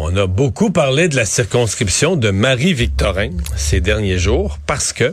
On 0.00 0.16
a 0.16 0.28
beaucoup 0.28 0.70
parlé 0.70 1.08
de 1.08 1.16
la 1.16 1.24
circonscription 1.24 2.14
de 2.14 2.30
Marie-Victorin 2.30 3.30
ces 3.56 3.80
derniers 3.80 4.16
jours 4.16 4.60
parce 4.64 4.92
que 4.92 5.12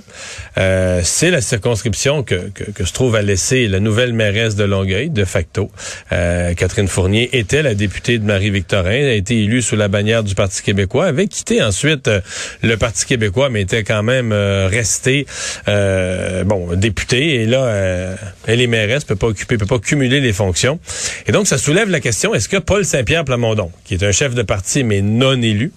euh, 0.59 1.01
c'est 1.03 1.31
la 1.31 1.41
circonscription 1.41 2.21
que, 2.21 2.51
que, 2.53 2.85
se 2.85 2.93
trouve 2.93 3.15
à 3.15 3.23
laisser 3.23 3.67
la 3.67 3.79
nouvelle 3.79 4.13
mairesse 4.13 4.55
de 4.55 4.63
Longueuil, 4.63 5.09
de 5.09 5.25
facto. 5.25 5.71
Euh, 6.11 6.53
Catherine 6.53 6.87
Fournier 6.87 7.35
était 7.35 7.63
la 7.63 7.73
députée 7.73 8.19
de 8.19 8.25
Marie-Victorin, 8.25 9.07
a 9.07 9.13
été 9.13 9.41
élue 9.41 9.63
sous 9.63 9.75
la 9.75 9.87
bannière 9.87 10.23
du 10.23 10.35
Parti 10.35 10.61
québécois, 10.61 11.05
avait 11.07 11.25
quitté 11.25 11.63
ensuite 11.63 12.07
euh, 12.07 12.21
le 12.61 12.77
Parti 12.77 13.07
québécois, 13.07 13.49
mais 13.49 13.61
était 13.61 13.83
quand 13.83 14.03
même 14.03 14.31
restée 14.33 15.25
bon 15.65 16.75
députée. 16.75 17.41
Et 17.41 17.45
là, 17.47 18.15
elle 18.45 18.61
est 18.61 18.67
mairesse, 18.67 19.03
peut 19.03 19.15
pas 19.15 19.27
occuper, 19.27 19.57
peut 19.57 19.65
pas 19.65 19.79
cumuler 19.79 20.21
les 20.21 20.33
fonctions. 20.33 20.79
Et 21.25 21.31
donc, 21.31 21.47
ça 21.47 21.57
soulève 21.57 21.89
la 21.89 21.99
question 21.99 22.35
est-ce 22.35 22.47
que 22.47 22.57
Paul 22.57 22.85
Saint-Pierre 22.85 23.25
Plamondon, 23.25 23.71
qui 23.83 23.95
est 23.95 24.03
un 24.03 24.11
chef 24.11 24.35
de 24.35 24.43
parti 24.43 24.74
mais 24.83 25.01
non 25.01 25.41
élu. 25.41 25.71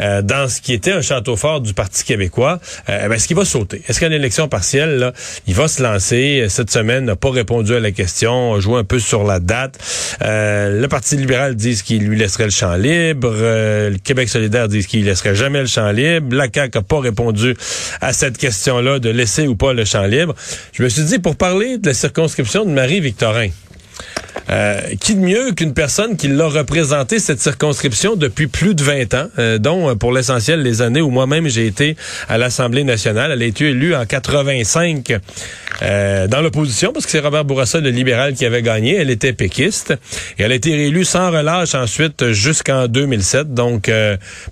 Euh, 0.00 0.22
dans 0.22 0.48
ce 0.48 0.60
qui 0.60 0.72
était 0.72 0.92
un 0.92 1.00
château 1.00 1.36
fort 1.36 1.60
du 1.60 1.74
Parti 1.74 2.04
québécois, 2.04 2.60
euh, 2.88 3.08
ben, 3.08 3.14
est-ce 3.14 3.26
qu'il 3.26 3.36
va 3.36 3.44
sauter? 3.44 3.82
Est-ce 3.88 4.00
qu'à 4.00 4.08
l'élection 4.08 4.48
partielle, 4.48 5.12
il 5.46 5.54
va 5.54 5.68
se 5.68 5.82
lancer? 5.82 6.46
Cette 6.48 6.70
semaine, 6.70 7.04
n'a 7.06 7.16
pas 7.16 7.30
répondu 7.30 7.74
à 7.74 7.80
la 7.80 7.92
question, 7.92 8.54
a 8.54 8.60
joué 8.60 8.78
un 8.78 8.84
peu 8.84 8.98
sur 8.98 9.24
la 9.24 9.40
date. 9.40 9.78
Euh, 10.22 10.80
le 10.80 10.88
Parti 10.88 11.16
libéral 11.16 11.54
dit 11.54 11.80
qu'il 11.82 12.06
lui 12.06 12.16
laisserait 12.18 12.44
le 12.44 12.50
champ 12.50 12.74
libre. 12.74 13.32
le 13.32 13.96
Québec 14.02 14.28
solidaire 14.28 14.68
dit 14.68 14.84
qu'il 14.84 15.04
laisserait 15.04 15.34
jamais 15.34 15.60
le 15.60 15.66
champ 15.66 15.90
libre. 15.90 16.34
La 16.34 16.48
CAQ 16.52 16.78
n'a 16.78 16.82
pas 16.82 17.00
répondu 17.00 17.56
à 18.00 18.12
cette 18.12 18.38
question-là 18.38 18.98
de 18.98 19.10
laisser 19.10 19.46
ou 19.46 19.56
pas 19.56 19.72
le 19.72 19.84
champ 19.84 20.04
libre. 20.04 20.34
Je 20.72 20.82
me 20.82 20.88
suis 20.88 21.04
dit, 21.04 21.18
pour 21.18 21.36
parler 21.36 21.78
de 21.78 21.86
la 21.86 21.94
circonscription 21.94 22.64
de 22.64 22.70
Marie-Victorin, 22.70 23.48
euh, 24.48 24.80
qui 25.00 25.16
de 25.16 25.20
mieux 25.20 25.52
qu'une 25.52 25.74
personne 25.74 26.16
qui 26.16 26.28
l'a 26.28 26.46
représenté 26.46 27.18
cette 27.18 27.40
circonscription 27.40 28.14
depuis 28.14 28.46
plus 28.46 28.74
de 28.76 28.82
20 28.82 29.14
ans, 29.14 29.26
euh, 29.38 29.58
dont 29.58 29.90
euh, 29.90 29.94
pour 29.96 30.12
l'essentiel 30.12 30.62
les 30.62 30.82
années 30.82 31.00
où 31.00 31.10
moi-même 31.10 31.48
j'ai 31.48 31.66
été 31.66 31.96
à 32.28 32.38
l'Assemblée 32.38 32.84
nationale. 32.84 33.32
Elle 33.32 33.42
a 33.42 33.46
été 33.46 33.70
élue 33.70 33.94
en 33.94 34.06
85 34.06 35.18
dans 35.80 36.40
l'opposition 36.42 36.92
parce 36.92 37.04
que 37.04 37.10
c'est 37.10 37.20
Robert 37.20 37.44
Bourassa, 37.44 37.80
le 37.80 37.90
libéral, 37.90 38.34
qui 38.34 38.46
avait 38.46 38.62
gagné. 38.62 38.94
Elle 38.94 39.10
était 39.10 39.32
péquiste 39.32 39.94
et 40.38 40.42
elle 40.42 40.52
a 40.52 40.54
été 40.54 40.72
réélue 40.74 41.04
sans 41.04 41.30
relâche 41.30 41.74
ensuite 41.74 42.32
jusqu'en 42.32 42.86
2007. 42.86 43.52
Donc 43.52 43.90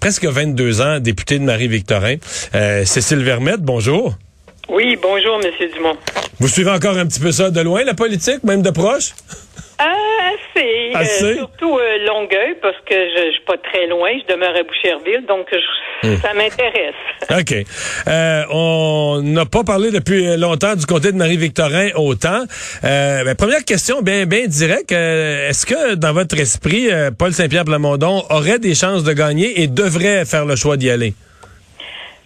presque 0.00 0.24
22 0.24 0.80
ans, 0.82 1.00
députée 1.00 1.38
de 1.38 1.44
Marie-Victorin. 1.44 2.16
Cécile 2.84 3.22
Vermette, 3.22 3.62
bonjour. 3.62 4.18
Oui, 4.68 4.96
bonjour, 5.00 5.38
Monsieur 5.38 5.68
Dumont. 5.74 5.96
Vous 6.40 6.48
suivez 6.48 6.70
encore 6.70 6.96
un 6.96 7.06
petit 7.06 7.20
peu 7.20 7.32
ça 7.32 7.50
de 7.50 7.60
loin, 7.60 7.84
la 7.84 7.94
politique, 7.94 8.42
même 8.44 8.62
de 8.62 8.70
proche? 8.70 9.10
Euh, 9.80 9.84
assez. 10.56 10.92
Euh, 10.94 11.34
surtout 11.36 11.78
euh, 11.78 12.06
Longueuil, 12.06 12.56
parce 12.62 12.76
que 12.88 12.94
je, 12.94 13.32
suis 13.32 13.44
pas 13.46 13.56
très 13.58 13.86
loin. 13.86 14.10
Je 14.26 14.32
demeure 14.32 14.54
à 14.56 14.62
Boucherville, 14.62 15.26
donc 15.26 15.46
hmm. 16.02 16.16
ça 16.22 16.32
m'intéresse. 16.32 16.94
OK. 17.30 18.46
on 18.50 19.20
n'a 19.22 19.44
pas 19.46 19.64
parlé 19.64 19.90
depuis 19.90 20.36
longtemps 20.36 20.76
du 20.76 20.86
comté 20.86 21.12
de 21.12 21.16
Marie-Victorin 21.16 21.88
autant. 21.96 22.44
Ben, 22.82 23.34
première 23.34 23.64
question 23.64 24.00
bien 24.00 24.26
bien 24.26 24.46
directe. 24.46 24.92
Est-ce 24.92 25.66
que 25.66 25.94
dans 25.94 26.12
votre 26.12 26.38
esprit, 26.38 26.88
Paul 27.18 27.32
Saint-Pierre 27.32 27.64
Plamondon 27.64 28.22
aurait 28.30 28.58
des 28.58 28.74
chances 28.74 29.02
de 29.02 29.12
gagner 29.12 29.62
et 29.62 29.66
devrait 29.66 30.24
faire 30.24 30.46
le 30.46 30.56
choix 30.56 30.76
d'y 30.76 30.90
aller? 30.90 31.14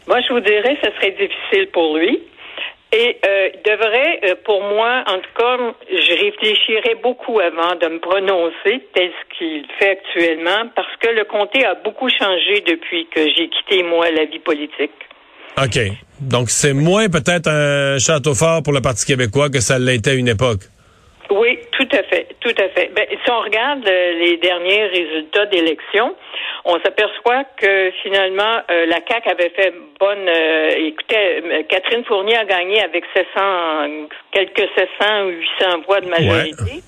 Moi, 0.08 0.20
je 0.26 0.32
vous 0.32 0.40
dirais 0.40 0.74
que 0.76 0.88
ce 0.88 0.96
serait 0.96 1.10
difficile 1.12 1.68
pour 1.70 1.96
lui. 1.98 2.18
Et 2.90 3.18
euh, 3.26 3.50
devrait, 3.66 4.20
euh, 4.24 4.34
pour 4.46 4.62
moi, 4.62 5.04
en 5.06 5.18
tout 5.18 5.34
cas, 5.36 5.58
je 5.92 6.24
réfléchirais 6.24 6.94
beaucoup 7.02 7.38
avant 7.38 7.74
de 7.74 7.86
me 7.86 7.98
prononcer 8.00 8.80
tel 8.94 9.10
ce 9.10 9.36
qu'il 9.36 9.66
fait 9.78 9.90
actuellement, 9.90 10.70
parce 10.74 10.96
que 10.98 11.08
le 11.08 11.24
comté 11.24 11.66
a 11.66 11.74
beaucoup 11.74 12.08
changé 12.08 12.62
depuis 12.66 13.06
que 13.14 13.20
j'ai 13.20 13.50
quitté, 13.50 13.82
moi, 13.82 14.10
la 14.10 14.24
vie 14.24 14.38
politique. 14.38 14.96
OK. 15.62 15.78
Donc, 16.22 16.48
c'est 16.48 16.72
moins 16.72 17.10
peut-être 17.10 17.48
un 17.48 17.98
château 17.98 18.34
fort 18.34 18.62
pour 18.62 18.72
le 18.72 18.80
Parti 18.80 19.04
québécois 19.04 19.50
que 19.50 19.60
ça 19.60 19.78
l'était 19.78 20.12
à 20.12 20.14
une 20.14 20.28
époque. 20.28 20.60
Oui, 21.30 21.58
tout 21.72 21.88
à 21.92 22.02
fait, 22.04 22.28
tout 22.40 22.54
à 22.58 22.68
fait. 22.70 22.90
Ben, 22.94 23.06
si 23.10 23.30
on 23.30 23.40
regarde 23.40 23.86
euh, 23.86 24.12
les 24.18 24.38
derniers 24.38 24.86
résultats 24.86 25.46
d'élections, 25.46 26.14
on 26.64 26.78
s'aperçoit 26.80 27.44
que 27.56 27.90
finalement 28.02 28.62
euh, 28.70 28.86
la 28.86 29.00
CAC 29.00 29.26
avait 29.26 29.50
fait 29.50 29.74
bonne. 30.00 30.28
Euh, 30.28 30.70
écoutez, 30.76 31.64
Catherine 31.68 32.04
Fournier 32.04 32.36
a 32.36 32.44
gagné 32.44 32.82
avec 32.82 33.04
700, 33.14 34.08
quelques 34.32 34.68
700 35.00 35.24
ou 35.24 35.28
800 35.28 35.80
voix 35.86 36.00
de 36.00 36.08
majorité. 36.08 36.82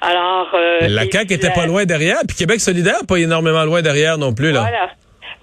Alors, 0.00 0.54
la 0.82 1.06
CAC 1.06 1.30
était 1.32 1.50
pas 1.50 1.66
loin 1.66 1.84
derrière, 1.84 2.18
puis 2.26 2.36
Québec 2.36 2.60
solidaire 2.60 3.00
pas 3.08 3.16
énormément 3.16 3.64
loin 3.64 3.82
derrière 3.82 4.18
non 4.18 4.32
plus 4.32 4.52
là. 4.52 4.60
Voilà. 4.60 4.90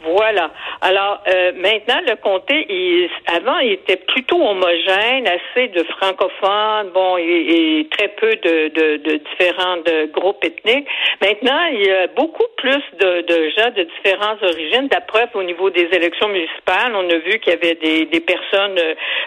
Voilà. 0.03 0.51
Alors 0.81 1.23
euh, 1.27 1.51
maintenant, 1.55 2.01
le 2.07 2.15
comté, 2.17 2.65
il, 2.69 3.09
avant, 3.27 3.59
il 3.59 3.73
était 3.73 3.97
plutôt 3.97 4.41
homogène, 4.41 5.27
assez 5.27 5.67
de 5.69 5.83
francophones, 5.83 6.89
bon, 6.93 7.17
et, 7.17 7.87
très 7.91 8.09
peu 8.09 8.31
de, 8.35 8.67
de, 8.69 8.97
de, 8.97 9.21
différents 9.29 9.77
groupes 10.13 10.43
ethniques. 10.43 10.87
Maintenant, 11.21 11.65
il 11.71 11.85
y 11.85 11.91
a 11.91 12.07
beaucoup 12.07 12.47
plus 12.57 12.83
de, 12.99 13.21
de 13.21 13.49
gens 13.57 13.71
de 13.75 13.83
différentes 13.83 14.41
origines. 14.43 14.89
Preuve, 15.07 15.29
au 15.35 15.43
niveau 15.43 15.69
des 15.69 15.87
élections 15.91 16.27
municipales, 16.27 16.93
on 16.95 17.07
a 17.09 17.17
vu 17.17 17.39
qu'il 17.39 17.53
y 17.53 17.55
avait 17.55 17.75
des, 17.75 18.05
des 18.05 18.19
personnes 18.19 18.79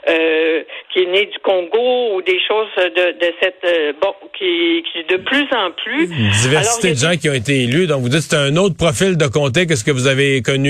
euh, 0.09 0.63
qui 0.93 1.01
est 1.01 1.07
nées 1.07 1.27
du 1.27 1.39
Congo 1.41 2.15
ou 2.15 2.23
des 2.23 2.41
choses 2.47 2.69
de, 2.77 3.19
de 3.19 3.35
cette 3.41 3.65
euh, 3.65 3.93
bon, 4.01 4.15
qui, 4.37 4.83
qui 4.93 5.05
de 5.05 5.17
plus 5.19 5.47
en 5.53 5.71
plus. 5.71 6.11
Une 6.11 6.31
diversité 6.31 6.91
de 6.91 6.97
gens 6.97 7.17
qui 7.21 7.29
ont 7.29 7.35
été 7.35 7.63
élus. 7.65 7.87
Donc 7.87 8.01
vous 8.01 8.09
dites 8.09 8.23
c'est 8.23 8.37
un 8.37 8.57
autre 8.57 8.77
profil 8.77 9.17
de 9.17 9.27
comté 9.27 9.67
que 9.67 9.77
ce 9.77 9.85
que 9.85 9.91
vous 9.91 10.09
avez 10.09 10.43
connu 10.43 10.66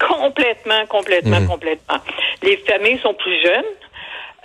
Complètement, 0.00 0.86
complètement, 0.88 1.40
mhm. 1.40 1.48
complètement. 1.48 1.98
Les 2.42 2.56
familles 2.58 2.98
sont 3.00 3.14
plus 3.14 3.40
jeunes. 3.42 3.64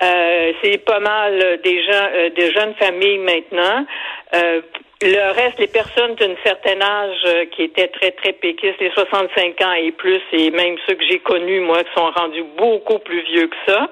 Euh, 0.02 0.52
c'est 0.62 0.78
pas 0.80 1.00
mal 1.00 1.60
des 1.64 1.84
gens, 1.86 2.08
euh, 2.14 2.30
des 2.32 2.52
jeunes 2.52 2.74
familles 2.76 3.20
maintenant. 3.20 3.86
Euh, 4.34 4.62
le 5.02 5.34
reste, 5.34 5.60
les 5.60 5.68
personnes 5.68 6.16
d'un 6.16 6.36
certain 6.44 6.82
âge 6.82 7.48
qui 7.52 7.64
étaient 7.64 7.88
très, 7.88 8.12
très 8.12 8.34
péquistes, 8.34 8.80
les 8.80 8.92
65 8.92 9.62
ans 9.62 9.74
et 9.74 9.92
plus, 9.92 10.22
et 10.34 10.52
même 10.52 10.76
ceux 10.88 10.96
que 10.96 11.04
j'ai 11.10 11.20
connus, 11.20 11.60
moi, 11.60 11.84
qui 11.84 11.94
sont 11.96 12.10
rendus 12.12 12.46
beaucoup 12.58 13.00
plus 13.00 13.22
vieux 13.24 13.48
que 13.48 13.56
ça, 13.68 13.88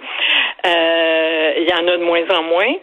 il 0.66 1.68
y 1.70 1.74
en 1.74 1.88
a 1.88 1.98
de 1.98 2.04
moins 2.04 2.28
en 2.30 2.44
moins. 2.44 2.74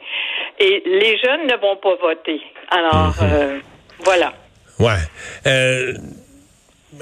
Et 0.59 0.83
les 0.87 1.19
jeunes 1.19 1.47
ne 1.47 1.57
vont 1.57 1.77
pas 1.77 1.95
voter. 1.97 2.41
Alors, 2.71 3.15
mhm. 3.21 3.63
voilà. 4.01 4.33
Ouais. 4.79 6.20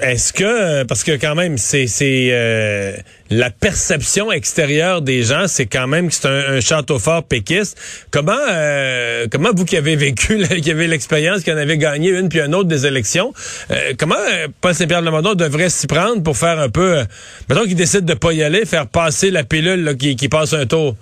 Est-ce 0.01 0.33
que 0.33 0.43
euh, 0.43 0.85
parce 0.85 1.03
que 1.03 1.19
quand 1.19 1.33
même 1.33 1.57
c'est 1.57 1.87
c'est 1.87 2.29
euh, 2.31 2.93
la 3.31 3.49
perception 3.49 4.31
extérieure 4.31 5.01
des 5.01 5.23
gens, 5.23 5.47
c'est 5.47 5.65
quand 5.65 5.87
même 5.87 6.09
que 6.09 6.13
c'est 6.13 6.27
un, 6.27 6.61
château 6.61 6.99
fort 6.99 7.23
péquiste. 7.23 8.07
Comment 8.11 8.37
euh, 8.51 9.25
comment 9.31 9.49
vous 9.51 9.65
qui 9.65 9.77
avez 9.77 9.95
vécu, 9.95 10.37
qui 10.61 10.69
avez 10.71 10.85
l'expérience, 10.85 11.43
qui 11.43 11.51
en 11.51 11.57
avez 11.57 11.79
gagné 11.79 12.11
une 12.11 12.29
puis 12.29 12.39
une 12.39 12.53
autre 12.53 12.69
des 12.69 12.85
élections, 12.85 13.33
comment 13.97 14.15
Paul 14.61 14.75
Saint-Pierre 14.75 15.01
Lamondon 15.01 15.33
devrait 15.33 15.69
s'y 15.69 15.87
prendre 15.87 16.21
pour 16.21 16.37
faire 16.37 16.59
un 16.59 16.69
peu, 16.69 17.03
mettons 17.49 17.63
qu'il 17.63 17.75
décide 17.75 18.05
de 18.05 18.13
pas 18.13 18.31
y 18.31 18.43
aller, 18.43 18.65
faire 18.65 18.87
passer 18.87 19.31
la 19.31 19.43
pilule 19.43 19.97
qui, 19.97 20.15
qui 20.15 20.29
passe 20.29 20.53
un 20.53 20.67
tour? 20.67 20.95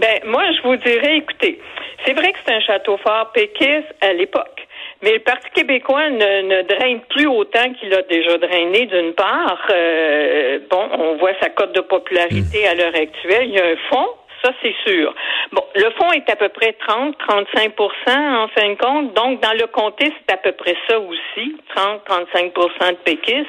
Ben 0.00 0.20
moi 0.26 0.44
je 0.56 0.66
vous 0.66 0.76
dirais, 0.76 1.18
écoutez, 1.18 1.60
c'est 2.06 2.14
vrai 2.14 2.32
que 2.32 2.38
c'est 2.46 2.54
un 2.54 2.60
château 2.60 2.96
fort 2.96 3.32
péquiste 3.34 3.94
à 4.00 4.14
l'époque. 4.14 4.67
Mais 5.02 5.12
le 5.12 5.20
Parti 5.20 5.48
québécois 5.54 6.10
ne, 6.10 6.42
ne 6.42 6.62
draine 6.62 7.00
plus 7.10 7.26
autant 7.26 7.72
qu'il 7.74 7.94
a 7.94 8.02
déjà 8.02 8.36
drainé, 8.38 8.86
d'une 8.86 9.14
part. 9.14 9.64
Euh, 9.70 10.58
bon, 10.68 10.88
on 10.92 11.16
voit 11.16 11.34
sa 11.40 11.50
cote 11.50 11.72
de 11.72 11.80
popularité 11.80 12.66
à 12.66 12.74
l'heure 12.74 12.94
actuelle. 12.94 13.48
Il 13.48 13.54
y 13.54 13.60
a 13.60 13.66
un 13.66 13.76
fond, 13.90 14.08
ça 14.42 14.50
c'est 14.60 14.74
sûr. 14.86 15.14
Bon, 15.52 15.62
le 15.74 15.90
fond 15.90 16.10
est 16.12 16.28
à 16.30 16.36
peu 16.36 16.48
près 16.48 16.74
30-35% 16.88 18.08
en 18.08 18.48
fin 18.48 18.68
de 18.70 18.74
compte. 18.74 19.14
Donc, 19.14 19.40
dans 19.40 19.52
le 19.52 19.66
comté, 19.68 20.12
c'est 20.26 20.34
à 20.34 20.36
peu 20.36 20.52
près 20.52 20.76
ça 20.88 20.98
aussi, 20.98 21.56
30-35% 21.76 22.90
de 22.90 22.96
péquistes. 23.04 23.46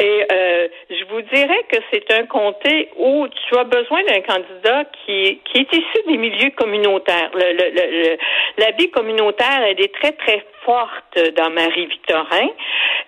Et 0.00 0.26
euh, 0.32 0.68
je 0.90 1.04
vous 1.10 1.20
dirais 1.22 1.64
que 1.70 1.76
c'est 1.90 2.10
un 2.12 2.26
comté 2.26 2.88
où 2.96 3.26
tu 3.28 3.56
as 3.56 3.64
besoin 3.64 4.02
d'un 4.04 4.20
candidat 4.22 4.84
qui, 5.04 5.40
qui 5.44 5.58
est 5.58 5.72
issu 5.72 5.98
des 6.08 6.16
milieux 6.16 6.50
communautaires. 6.56 7.30
Le, 7.34 7.52
le, 7.52 8.16
la 8.58 8.70
vie 8.72 8.90
communautaire, 8.90 9.62
elle 9.66 9.80
est 9.80 9.94
très, 9.94 10.12
très 10.12 10.44
forte 10.64 11.18
dans 11.36 11.50
Marie-Victorin. 11.50 12.48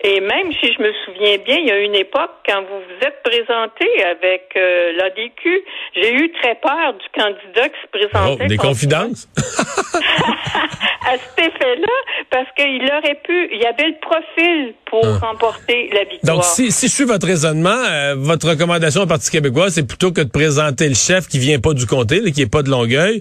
Et 0.03 0.21
même 0.21 0.53
si 0.53 0.73
je 0.73 0.83
me 0.83 0.93
souviens 1.05 1.39
bien, 1.39 1.57
il 1.59 1.67
y 1.67 1.71
a 1.71 1.79
une 1.79 1.95
époque, 1.95 2.31
quand 2.47 2.61
vous 2.63 2.81
vous 2.81 3.07
êtes 3.07 3.23
présenté 3.23 4.05
avec 4.05 4.53
euh, 4.57 4.93
l'ADQ, 4.97 5.65
j'ai 5.95 6.15
eu 6.15 6.33
très 6.33 6.57
peur 6.57 6.95
du 6.95 7.07
candidat 7.15 7.69
qui 7.69 7.81
se 7.81 7.87
présentait. 7.91 8.45
Oh, 8.45 8.49
des 8.49 8.57
confidences? 8.57 9.29
à 11.07 11.13
cet 11.13 11.47
effet-là, 11.47 11.93
parce 12.31 12.47
qu'il 12.57 12.83
aurait 12.85 13.19
pu, 13.25 13.49
il 13.53 13.61
y 13.61 13.67
avait 13.67 13.89
le 13.89 14.01
profil 14.01 14.75
pour 14.87 15.05
Ah. 15.05 15.27
remporter 15.27 15.91
la 15.93 16.05
victoire. 16.05 16.37
Donc, 16.37 16.45
si, 16.45 16.71
si 16.73 16.89
je 16.89 16.93
suis 16.93 17.05
votre 17.05 17.27
raisonnement, 17.27 17.71
euh, 17.91 18.15
votre 18.17 18.49
recommandation 18.49 19.03
au 19.03 19.07
Parti 19.07 19.31
québécois, 19.31 19.71
c'est 19.71 19.87
plutôt 19.87 20.13
que 20.13 20.21
de 20.21 20.31
présenter 20.31 20.89
le 20.89 20.95
chef 20.95 21.27
qui 21.29 21.39
vient 21.39 21.59
pas 21.59 21.75
du 21.75 21.87
comté, 21.87 22.21
là, 22.21 22.31
qui 22.31 22.43
est 22.43 22.51
pas 22.51 22.63
de 22.63 22.71
Longueuil, 22.71 23.21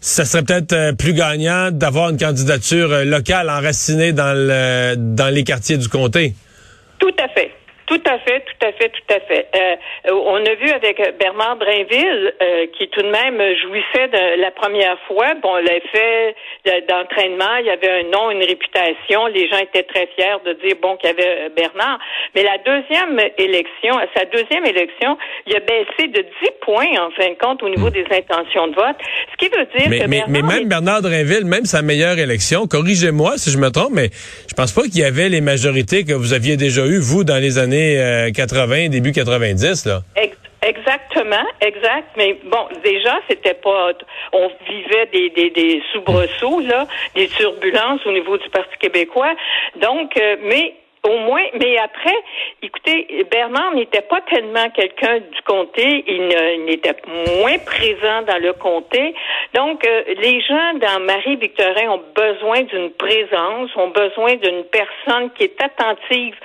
ça 0.00 0.24
serait 0.24 0.42
peut-être 0.42 0.72
euh, 0.72 0.92
plus 0.92 1.14
gagnant 1.14 1.70
d'avoir 1.70 2.10
une 2.10 2.18
candidature 2.18 2.92
euh, 2.92 3.04
locale 3.04 3.48
enracinée 3.48 4.12
dans, 4.12 4.34
le, 4.36 4.94
dans 4.96 5.32
les 5.32 5.44
quartiers 5.44 5.76
du 5.78 5.88
comté. 5.88 6.34
Tout 6.98 7.14
à 7.22 7.28
fait. 7.28 7.51
Tout 7.92 8.10
à 8.10 8.18
fait, 8.20 8.40
tout 8.40 8.66
à 8.66 8.72
fait, 8.72 8.88
tout 8.88 9.14
à 9.14 9.20
fait. 9.20 9.46
Euh, 9.54 9.76
euh, 10.08 10.12
on 10.26 10.36
a 10.36 10.54
vu 10.54 10.70
avec 10.70 10.96
Bernard 11.18 11.56
Drainville, 11.56 12.32
euh, 12.40 12.66
qui 12.78 12.88
tout 12.88 13.02
de 13.02 13.10
même 13.10 13.36
jouissait 13.62 14.08
de 14.08 14.40
la 14.40 14.50
première 14.50 14.96
fois. 15.06 15.34
Bon, 15.42 15.56
l'effet 15.56 16.34
d'entraînement, 16.88 17.56
il 17.60 17.66
y 17.66 17.70
avait 17.70 18.00
un 18.00 18.04
nom, 18.10 18.30
une 18.30 18.42
réputation. 18.42 19.26
Les 19.26 19.46
gens 19.48 19.58
étaient 19.58 19.82
très 19.82 20.08
fiers 20.16 20.40
de 20.46 20.52
dire 20.64 20.76
bon 20.80 20.96
qu'il 20.96 21.10
y 21.10 21.12
avait 21.12 21.46
euh, 21.46 21.48
Bernard. 21.54 21.98
Mais 22.34 22.42
la 22.44 22.56
deuxième 22.64 23.20
élection, 23.36 23.98
à 23.98 24.06
sa 24.16 24.24
deuxième 24.26 24.64
élection, 24.64 25.18
il 25.46 25.54
a 25.56 25.60
baissé 25.60 26.08
de 26.08 26.22
10 26.22 26.28
points 26.62 26.88
en 26.98 27.10
fin 27.10 27.28
de 27.30 27.36
compte 27.38 27.62
au 27.62 27.68
niveau 27.68 27.90
des 27.90 28.04
intentions 28.10 28.68
de 28.68 28.74
vote. 28.74 28.96
Ce 29.32 29.36
qui 29.36 29.50
veut 29.54 29.66
dire 29.78 29.88
Mais, 29.90 29.98
que 30.00 30.06
mais, 30.06 30.18
Bernard 30.20 30.28
mais 30.30 30.42
même 30.42 30.62
est- 30.62 30.68
Bernard 30.68 31.02
Drinville, 31.02 31.44
même 31.44 31.64
sa 31.66 31.82
meilleure 31.82 32.18
élection, 32.18 32.66
corrigez-moi 32.66 33.36
si 33.36 33.50
je 33.50 33.58
me 33.58 33.70
trompe, 33.70 33.92
mais 33.92 34.08
je 34.48 34.54
pense 34.54 34.72
pas 34.72 34.82
qu'il 34.82 34.98
y 35.00 35.04
avait 35.04 35.28
les 35.28 35.40
majorités 35.42 36.04
que 36.04 36.14
vous 36.14 36.32
aviez 36.32 36.56
déjà 36.56 36.86
eues, 36.86 37.00
vous, 37.00 37.24
dans 37.24 37.38
les 37.42 37.58
années 37.58 37.81
euh, 37.98 38.30
80, 38.32 38.88
début 38.88 39.12
90, 39.12 39.86
là. 39.86 40.00
Ex- 40.16 40.36
Exactement, 40.64 41.44
exact. 41.60 42.10
Mais 42.16 42.36
bon, 42.44 42.68
déjà, 42.84 43.18
c'était 43.28 43.54
pas. 43.54 43.90
On 44.32 44.48
vivait 44.68 45.06
des, 45.12 45.30
des, 45.30 45.50
des 45.50 45.82
soubresauts, 45.92 46.60
là, 46.60 46.86
des 47.16 47.26
turbulences 47.26 48.06
au 48.06 48.12
niveau 48.12 48.38
du 48.38 48.48
Parti 48.50 48.76
québécois. 48.78 49.34
Donc, 49.80 50.16
euh, 50.16 50.36
mais 50.44 50.74
au 51.04 51.18
moins, 51.18 51.42
mais 51.58 51.76
après, 51.78 52.14
écoutez, 52.62 53.26
Bernard 53.28 53.74
n'était 53.74 54.02
pas 54.02 54.20
tellement 54.30 54.70
quelqu'un 54.70 55.18
du 55.18 55.42
comté, 55.44 56.04
il 56.06 56.28
n'était 56.64 56.94
moins 57.40 57.58
présent 57.58 58.22
dans 58.28 58.38
le 58.40 58.52
comté. 58.52 59.12
Donc, 59.54 59.84
euh, 59.84 60.02
les 60.22 60.40
gens 60.42 60.74
dans 60.74 61.00
Marie-Victorin 61.04 61.88
ont 61.90 62.02
besoin 62.14 62.62
d'une 62.62 62.90
présence, 62.92 63.70
ont 63.74 63.88
besoin 63.90 64.36
d'une 64.36 64.62
personne 64.70 65.30
qui 65.36 65.42
est 65.42 65.60
attentive 65.60 66.36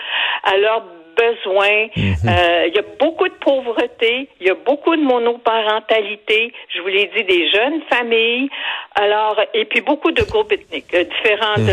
à 0.43 0.57
leurs 0.57 0.83
besoins. 1.17 1.87
Euh, 1.97 2.67
Il 2.67 2.73
y 2.75 2.79
a 2.79 2.83
beaucoup 2.99 3.27
de 3.27 3.33
pauvreté, 3.33 4.29
il 4.39 4.47
y 4.47 4.49
a 4.49 4.55
beaucoup 4.55 4.95
de 4.95 5.01
monoparentalité. 5.01 6.53
Je 6.73 6.81
vous 6.81 6.87
l'ai 6.87 7.09
dit, 7.15 7.23
des 7.23 7.49
jeunes 7.51 7.81
familles. 7.89 8.49
Alors, 8.95 9.39
et 9.53 9.65
puis 9.65 9.81
beaucoup 9.81 10.11
de 10.11 10.23
groupes 10.23 10.51
ethniques, 10.51 10.93
euh, 10.93 11.03
différentes, 11.03 11.65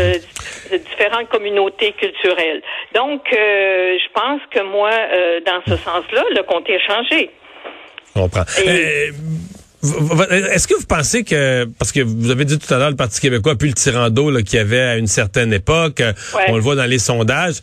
de 0.71 0.77
différentes 0.77 1.29
communautés 1.29 1.91
culturelles. 1.93 2.61
Donc, 2.93 3.21
euh, 3.33 3.97
je 4.03 4.09
pense 4.13 4.41
que 4.51 4.61
moi, 4.61 4.91
euh, 4.91 5.39
dans 5.45 5.61
ce 5.67 5.75
sens-là, 5.77 6.23
le 6.31 6.43
comté 6.43 6.75
a 6.75 6.79
changé. 6.79 7.29
Et- 8.63 8.63
v- 8.63 9.11
v- 9.11 9.44
Est-ce 10.31 10.67
que 10.67 10.75
vous 10.75 10.85
pensez 10.85 11.23
que, 11.23 11.65
parce 11.77 11.91
que 11.91 12.01
vous 12.01 12.31
avez 12.31 12.45
dit 12.45 12.57
tout 12.57 12.73
à 12.73 12.77
l'heure, 12.77 12.89
le 12.89 12.95
Parti 12.95 13.19
québécois 13.19 13.53
a 13.53 13.55
plus 13.55 13.69
le 13.69 14.31
là, 14.31 14.41
qu'il 14.41 14.57
y 14.57 14.61
avait 14.61 14.79
à 14.79 14.97
une 14.97 15.07
certaine 15.07 15.53
époque, 15.53 16.01
euh, 16.01 16.13
Ouais. 16.35 16.45
on 16.49 16.55
le 16.55 16.61
voit 16.61 16.75
dans 16.75 16.85
les 16.85 16.99
sondages, 16.99 17.55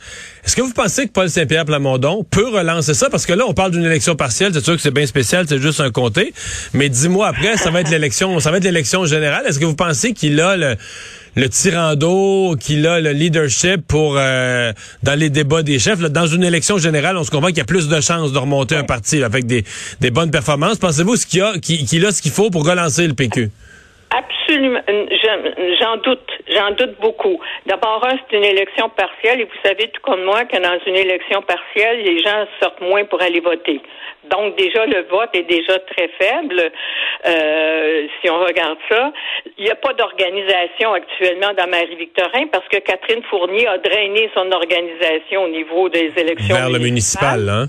est-ce 0.45 0.57
que 0.57 0.63
vous 0.63 0.73
pensez 0.73 1.07
que 1.07 1.13
Paul 1.13 1.29
Saint-Pierre 1.31 1.65
Plamondon 1.65 2.25
peut 2.31 2.49
relancer 2.49 2.95
ça? 2.95 3.09
Parce 3.11 3.27
que 3.27 3.33
là, 3.33 3.45
on 3.47 3.55
parle 3.55 3.73
d'une 3.73 3.85
élection 3.85 4.17
partielle, 4.17 4.53
c'est 4.55 4.65
sûr 4.65 4.77
que 4.77 4.83
c'est 4.83 4.91
bien 4.91 5.07
spécial, 5.07 5.47
c'est 5.49 5.61
juste 5.61 5.81
un 5.81 5.91
comté, 5.91 6.33
mais 6.73 6.89
dix 6.89 7.09
mois 7.09 7.29
après, 7.29 7.57
ça 7.57 7.71
va 7.71 7.81
être 7.81 7.91
l'élection, 7.91 8.39
ça 8.41 8.51
va 8.51 8.57
être 8.59 8.65
l'élection 8.65 9.05
générale. 9.07 9.45
Est-ce 9.47 9.59
que 9.59 9.65
vous 9.65 9.77
pensez 9.77 10.13
qu'il 10.13 10.41
a 10.41 10.57
le, 10.57 10.77
le 11.35 11.49
tirant 11.49 11.97
d'eau, 11.97 12.57
qu'il 12.59 12.87
a 12.87 13.01
le 13.01 13.13
leadership 13.13 13.87
pour, 13.87 14.17
euh, 14.19 14.73
dans 15.03 15.19
les 15.19 15.31
débats 15.31 15.63
des 15.63 15.79
chefs, 15.79 15.99
dans 16.01 16.27
une 16.27 16.45
élection 16.45 16.79
générale, 16.79 17.17
on 17.17 17.25
se 17.25 17.31
comprend 17.31 17.49
qu'il 17.49 17.59
y 17.59 17.63
a 17.63 17.65
plus 17.65 17.89
de 17.89 18.01
chances 18.01 18.33
de 18.33 18.39
remonter 18.39 18.77
un 18.77 18.85
parti 18.85 19.23
avec 19.23 19.47
des, 19.47 19.65
des 20.01 20.11
bonnes 20.11 20.31
performances. 20.31 20.79
Pensez-vous 20.79 21.17
ce 21.17 21.27
qu'il 21.27 21.43
a, 21.43 21.59
qu'il 21.59 22.07
a 22.07 22.13
ce 22.13 22.21
qu'il 22.21 22.33
faut 22.33 22.51
pour 22.51 22.67
relancer 22.67 23.07
le 23.07 23.15
PQ? 23.15 23.51
Absolument. 24.17 24.81
Je- 24.89 25.77
J'en 25.81 25.97
doute. 25.99 26.29
J'en 26.49 26.71
doute 26.73 26.99
beaucoup. 27.01 27.41
D'abord, 27.67 28.05
un, 28.07 28.17
c'est 28.31 28.37
une 28.37 28.45
élection 28.45 28.89
partielle 28.91 29.41
et 29.41 29.45
vous 29.45 29.61
savez 29.65 29.89
tout 29.89 30.01
comme 30.03 30.25
moi 30.25 30.45
que 30.45 30.57
dans 30.61 30.79
une 30.87 30.97
élection 30.97 31.41
partielle, 31.43 32.03
les 32.03 32.19
gens 32.23 32.45
sortent 32.61 32.81
moins 32.81 33.05
pour 33.05 33.23
aller 33.23 33.41
voter. 33.41 33.81
Donc 34.25 34.57
déjà, 34.57 34.87
le 34.87 35.03
vote 35.11 35.31
est 35.35 35.43
déjà 35.49 35.79
très 35.81 36.09
faible. 36.21 36.71
Euh, 37.27 38.07
si 38.21 38.31
on 38.31 38.39
regarde 38.39 38.79
ça, 38.91 39.13
il 39.59 39.65
n'y 39.65 39.71
a 39.71 39.75
pas 39.77 39.93
d'organisation 39.95 40.93
actuellement 40.93 41.53
dans 41.57 41.67
Marie-Victorin 41.69 42.47
parce 42.53 42.67
que 42.69 42.79
Catherine 42.79 43.23
Fournier 43.31 43.67
a 43.67 43.79
drainé 43.79 44.31
son 44.37 44.51
organisation 44.53 45.45
au 45.45 45.49
niveau 45.49 45.89
des 45.89 46.13
élections 46.17 46.55
Vers 46.55 46.71
le 46.71 46.79
municipal, 46.79 47.49
hein? 47.49 47.67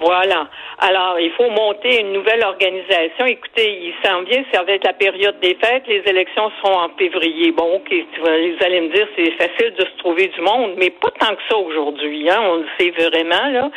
Voilà. 0.00 0.48
Alors, 0.78 1.18
il 1.18 1.32
faut 1.32 1.50
monter 1.50 2.00
une 2.00 2.12
nouvelle 2.12 2.44
organisation. 2.44 3.26
Écoutez, 3.26 3.80
il 3.82 3.94
s'en 4.04 4.22
vient, 4.22 4.44
ça 4.52 4.62
va 4.62 4.72
être 4.72 4.84
la 4.84 4.92
période 4.92 5.40
des 5.40 5.56
fêtes. 5.60 5.82
Les 5.88 6.02
élections 6.06 6.52
seront 6.62 6.78
en 6.78 6.88
février. 6.96 7.50
Bon, 7.50 7.76
OK, 7.76 7.92
vous 8.20 8.64
allez 8.64 8.80
me 8.82 8.94
dire, 8.94 9.08
c'est 9.16 9.32
facile 9.32 9.74
de 9.76 9.84
se 9.84 9.98
trouver 9.98 10.28
du 10.28 10.40
monde, 10.40 10.74
mais 10.76 10.90
pas 10.90 11.10
tant 11.18 11.34
que 11.34 11.42
ça 11.50 11.56
aujourd'hui. 11.56 12.30
Hein, 12.30 12.38
on 12.40 12.56
le 12.56 12.66
sait 12.78 12.90
vraiment, 12.90 13.50
là. 13.50 13.70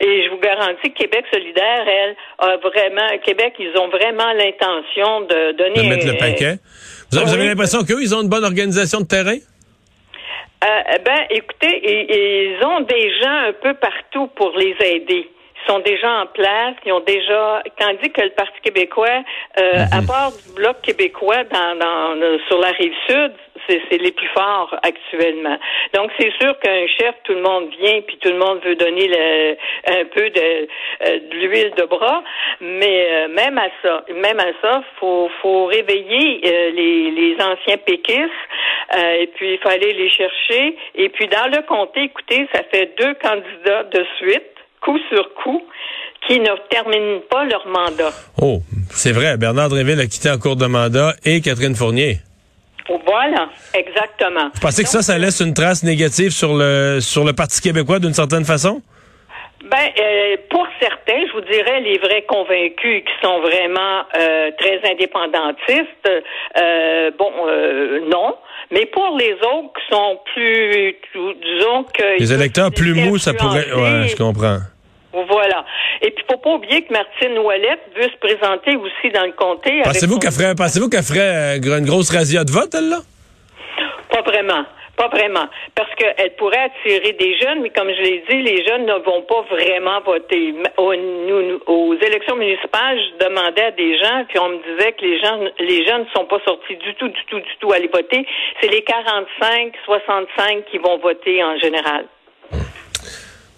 Et 0.00 0.24
je 0.24 0.30
vous 0.30 0.38
garantis 0.38 0.90
que 0.90 1.02
Québec 1.02 1.26
solidaire, 1.30 1.86
elle, 1.86 2.16
a 2.38 2.56
vraiment... 2.56 3.18
Québec, 3.22 3.54
ils 3.58 3.76
ont 3.76 3.88
vraiment 3.88 4.32
l'intention 4.32 5.20
de 5.22 5.52
donner... 5.52 5.82
De 5.82 5.94
mettre 5.94 6.06
le 6.06 6.16
paquet. 6.16 6.54
Vous 7.12 7.18
avez, 7.18 7.46
l'impression 7.46 7.80
qu'eux, 7.84 8.00
ils 8.00 8.14
ont 8.14 8.22
une 8.22 8.28
bonne 8.28 8.44
organisation 8.44 9.00
de 9.00 9.06
terrain? 9.06 9.36
Euh, 10.64 10.98
ben, 11.04 11.26
écoutez, 11.30 11.80
ils 11.84 12.64
ont 12.64 12.80
des 12.80 13.10
gens 13.20 13.48
un 13.48 13.52
peu 13.52 13.74
partout 13.74 14.28
pour 14.28 14.56
les 14.56 14.74
aider. 14.80 15.28
Sont 15.66 15.80
déjà 15.80 16.10
en 16.22 16.26
place, 16.26 16.76
ils 16.86 16.92
ont 16.92 17.00
déjà, 17.00 17.62
tandis 17.78 18.10
que 18.10 18.22
le 18.22 18.30
Parti 18.30 18.58
québécois, 18.62 19.22
euh, 19.60 19.84
à 19.92 20.00
part 20.06 20.32
du 20.32 20.54
Bloc 20.54 20.80
québécois 20.82 21.44
dans, 21.44 21.74
dans, 21.78 22.14
le- 22.14 22.40
sur 22.48 22.58
la 22.58 22.68
rive 22.70 22.94
sud, 23.06 23.32
c'est 23.68 23.98
les 24.00 24.12
plus 24.12 24.28
forts 24.28 24.74
actuellement. 24.82 25.58
Donc, 25.92 26.10
c'est 26.18 26.32
sûr 26.40 26.58
qu'un 26.60 26.86
chef, 26.86 27.14
tout 27.24 27.34
le 27.34 27.42
monde 27.42 27.68
vient, 27.80 28.00
puis 28.00 28.16
tout 28.16 28.30
le 28.30 28.38
monde 28.38 28.60
veut 28.64 28.76
donner 28.76 29.08
le, 29.08 29.56
un 30.00 30.04
peu 30.06 30.30
de, 30.30 30.40
euh, 30.40 31.18
de 31.30 31.34
l'huile 31.36 31.72
de 31.76 31.84
bras, 31.84 32.22
mais 32.62 33.06
euh, 33.10 33.28
même 33.28 33.58
à 33.58 33.68
ça, 33.82 34.04
même 34.14 34.40
à 34.40 34.52
ça, 34.62 34.82
faut, 34.98 35.30
faut 35.42 35.66
réveiller 35.66 36.40
euh, 36.46 36.70
les, 36.70 37.10
les 37.10 37.34
anciens 37.42 37.76
péquistes, 37.76 38.30
euh, 38.96 39.20
et 39.20 39.26
puis 39.26 39.52
il 39.54 39.58
fallait 39.58 39.92
les 39.92 40.08
chercher. 40.08 40.74
Et 40.94 41.10
puis 41.10 41.26
dans 41.26 41.50
le 41.54 41.60
comté, 41.66 42.04
écoutez, 42.04 42.48
ça 42.54 42.62
fait 42.72 42.96
deux 42.96 43.12
candidats 43.14 43.82
de 43.82 44.06
suite, 44.16 44.44
coup 44.88 44.98
sur 45.10 45.34
coup, 45.42 45.62
qui 46.26 46.40
ne 46.40 46.50
terminent 46.70 47.20
pas 47.30 47.44
leur 47.44 47.66
mandat. 47.66 48.12
Oh, 48.40 48.60
c'est 48.90 49.12
vrai. 49.12 49.36
Bernard 49.36 49.68
Dréville 49.68 50.00
a 50.00 50.06
quitté 50.06 50.30
en 50.30 50.38
cours 50.38 50.56
de 50.56 50.66
mandat 50.66 51.14
et 51.24 51.40
Catherine 51.42 51.74
Fournier. 51.74 52.18
Voilà, 53.04 53.50
exactement. 53.74 54.50
Vous 54.54 54.60
pensez 54.60 54.82
que 54.82 54.88
ça, 54.88 55.02
ça 55.02 55.18
laisse 55.18 55.40
une 55.40 55.52
trace 55.52 55.82
négative 55.82 56.30
sur 56.30 56.54
le 56.54 57.00
sur 57.00 57.22
le 57.24 57.34
Parti 57.34 57.60
québécois 57.60 57.98
d'une 57.98 58.14
certaine 58.14 58.46
façon? 58.46 58.80
Ben, 59.62 59.76
euh, 60.00 60.36
pour 60.48 60.66
certains, 60.80 61.26
je 61.26 61.32
vous 61.32 61.42
dirais 61.42 61.80
les 61.80 61.98
vrais 61.98 62.22
convaincus 62.22 63.04
qui 63.04 63.12
sont 63.26 63.40
vraiment 63.40 64.04
euh, 64.16 64.50
très 64.58 64.80
indépendantistes, 64.90 66.08
euh, 66.08 67.10
bon, 67.18 67.30
non. 68.08 68.36
Mais 68.70 68.86
pour 68.86 69.16
les 69.18 69.32
autres 69.34 69.72
qui 69.74 69.94
sont 69.94 70.18
plus, 70.34 70.96
disons 71.14 71.84
que 71.84 72.18
Les 72.18 72.32
électeurs 72.32 72.70
plus 72.70 72.94
mous, 72.94 73.18
ça 73.18 73.34
pourrait. 73.34 73.70
Ouais, 73.72 74.08
je 74.08 74.16
comprends. 74.16 74.58
Voilà. 75.12 75.64
Et 76.02 76.10
puis, 76.10 76.24
faut 76.30 76.38
pas 76.38 76.50
oublier 76.54 76.82
que 76.82 76.92
Martine 76.92 77.38
Ouellette 77.38 77.80
veut 77.96 78.08
se 78.08 78.16
présenter 78.18 78.76
aussi 78.76 79.10
dans 79.12 79.24
le 79.24 79.32
comté. 79.32 79.80
Pensez-vous 79.84 80.14
son- 80.14 80.18
qu'elle 80.20 80.32
ferait, 80.32 80.54
pensez-vous 80.54 80.88
qu'elle 80.90 81.02
ferait 81.02 81.58
euh, 81.58 81.78
une 81.78 81.86
grosse 81.86 82.10
razzia 82.14 82.44
de 82.44 82.50
vote, 82.50 82.74
elle, 82.74 82.90
là? 82.90 82.98
Pas 84.10 84.22
vraiment. 84.22 84.64
Pas 84.96 85.08
vraiment. 85.08 85.46
Parce 85.76 85.94
qu'elle 85.94 86.34
pourrait 86.36 86.58
attirer 86.74 87.12
des 87.12 87.38
jeunes, 87.38 87.60
mais 87.62 87.70
comme 87.70 87.88
je 87.88 88.02
l'ai 88.02 88.24
dit, 88.28 88.42
les 88.42 88.66
jeunes 88.66 88.84
ne 88.84 88.94
vont 88.94 89.22
pas 89.22 89.42
vraiment 89.48 90.00
voter. 90.00 90.54
Aux, 90.76 90.94
nous- 90.94 91.60
aux 91.66 91.94
élections 91.94 92.34
municipales, 92.34 92.98
je 92.98 93.24
demandais 93.24 93.62
à 93.62 93.70
des 93.70 93.96
gens, 93.96 94.24
puis 94.28 94.38
on 94.40 94.48
me 94.48 94.58
disait 94.58 94.92
que 94.92 95.02
les 95.04 95.20
gens, 95.20 95.38
les 95.60 95.86
jeunes 95.86 96.02
ne 96.02 96.10
sont 96.16 96.24
pas 96.26 96.40
sortis 96.44 96.74
du 96.76 96.94
tout, 96.96 97.08
du 97.08 97.24
tout, 97.30 97.38
du 97.38 97.56
tout 97.60 97.70
à 97.72 97.76
aller 97.76 97.86
voter. 97.92 98.26
C'est 98.60 98.68
les 98.72 98.82
45, 98.82 99.72
65 99.84 100.64
qui 100.70 100.78
vont 100.78 100.98
voter 100.98 101.44
en 101.44 101.56
général. 101.58 102.06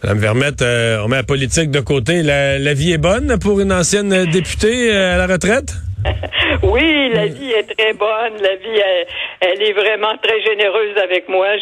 Madame 0.03 0.19
Vermette, 0.19 0.63
euh, 0.63 1.03
on 1.05 1.09
met 1.09 1.17
la 1.17 1.23
politique 1.25 1.71
de 1.71 1.81
côté. 1.81 2.23
La, 2.23 2.73
vie 2.73 2.93
est 2.93 2.99
bonne 2.99 3.39
pour 3.39 3.61
une 3.61 3.71
ancienne 3.71 4.25
députée 4.31 4.91
euh, 4.91 5.15
à 5.15 5.19
la 5.19 5.27
retraite? 5.27 5.75
Oui, 6.63 7.11
la 7.15 7.27
vie 7.27 7.53
est 7.53 7.75
très 7.77 7.93
bonne. 7.93 8.43
La 8.43 8.57
vie, 8.57 8.81
elle 9.41 9.63
est 9.63 9.73
vraiment 9.73 10.17
très 10.23 10.41
généreuse 10.43 10.97
avec 11.03 11.29
moi. 11.29 11.57